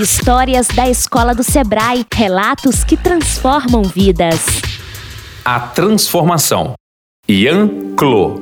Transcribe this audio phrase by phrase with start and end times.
[0.00, 4.46] Histórias da Escola do Sebrae, relatos que transformam vidas.
[5.44, 6.74] A transformação.
[7.28, 8.40] Ian Clo.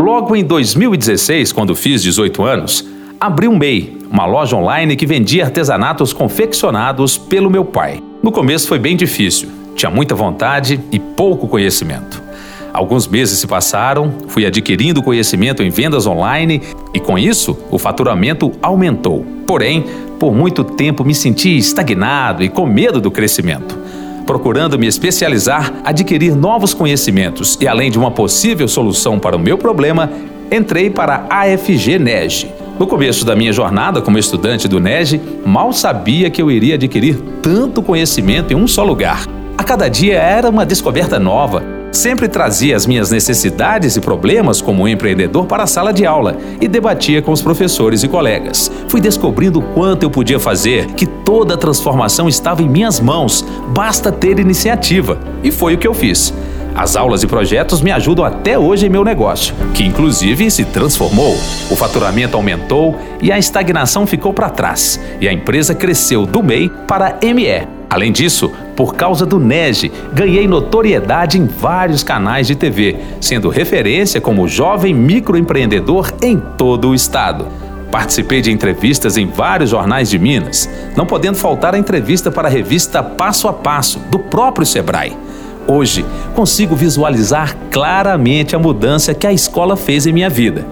[0.00, 2.88] Logo em 2016, quando fiz 18 anos,
[3.20, 8.02] abri um MEI, uma loja online que vendia artesanatos confeccionados pelo meu pai.
[8.22, 12.24] No começo foi bem difícil, tinha muita vontade e pouco conhecimento.
[12.72, 16.60] Alguns meses se passaram, fui adquirindo conhecimento em vendas online
[16.92, 19.24] e, com isso, o faturamento aumentou.
[19.46, 19.86] Porém,
[20.18, 23.78] por muito tempo me senti estagnado e com medo do crescimento.
[24.26, 29.56] Procurando me especializar, adquirir novos conhecimentos e, além de uma possível solução para o meu
[29.56, 30.10] problema,
[30.50, 32.50] entrei para a AFG NEG.
[32.78, 37.16] No começo da minha jornada como estudante do NEG, mal sabia que eu iria adquirir
[37.40, 39.24] tanto conhecimento em um só lugar.
[39.56, 44.86] A cada dia era uma descoberta nova Sempre trazia as minhas necessidades e problemas como
[44.86, 48.70] empreendedor para a sala de aula e debatia com os professores e colegas.
[48.86, 54.12] Fui descobrindo quanto eu podia fazer, que toda a transformação estava em minhas mãos, basta
[54.12, 55.18] ter iniciativa.
[55.42, 56.34] E foi o que eu fiz.
[56.74, 61.34] As aulas e projetos me ajudam até hoje em meu negócio, que inclusive se transformou.
[61.70, 66.70] O faturamento aumentou e a estagnação ficou para trás, e a empresa cresceu do MEI
[66.86, 72.96] para ME, Além disso, por causa do NEG, ganhei notoriedade em vários canais de TV,
[73.20, 77.46] sendo referência como jovem microempreendedor em todo o estado.
[77.90, 82.50] Participei de entrevistas em vários jornais de Minas, não podendo faltar a entrevista para a
[82.50, 85.16] revista Passo a Passo, do próprio Sebrae.
[85.68, 90.64] Hoje, consigo visualizar claramente a mudança que a escola fez em minha vida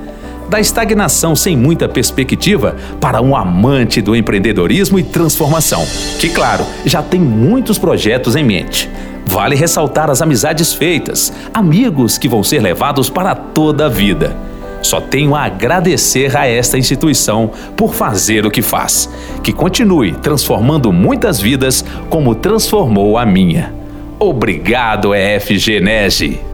[0.49, 5.87] da estagnação sem muita perspectiva para um amante do empreendedorismo e transformação,
[6.19, 8.91] que, claro, já tem muitos projetos em mente.
[9.27, 14.37] Vale ressaltar as amizades feitas, amigos que vão ser levados para toda a vida.
[14.83, 19.09] Só tenho a agradecer a esta instituição por fazer o que faz.
[19.43, 23.73] Que continue transformando muitas vidas como transformou a minha.
[24.21, 26.54] Obrigado, EFG NEG.